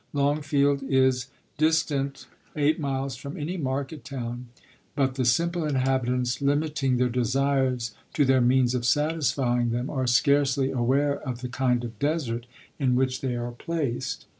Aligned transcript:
Longfield 0.13 0.81
is 0.81 1.27
distant 1.59 2.25
eight 2.55 2.79
miles 2.79 3.15
from 3.15 3.37
any 3.37 3.55
market 3.55 4.03
town, 4.03 4.47
but 4.95 5.13
the 5.13 5.25
simple 5.25 5.63
inhabitants, 5.63 6.41
limit 6.41 6.81
ing 6.81 6.97
their 6.97 7.07
desires 7.07 7.93
to 8.15 8.25
their 8.25 8.41
means 8.41 8.73
of 8.73 8.83
satisfying 8.83 9.69
them, 9.69 9.91
are 9.91 10.07
scarcely 10.07 10.71
aware 10.71 11.19
of 11.21 11.41
the 11.41 11.49
kind 11.49 11.83
of 11.83 11.99
desert 11.99 12.47
in 12.79 12.95
which 12.95 13.21
they 13.21 13.35
are 13.35 13.51
placed. 13.51 14.25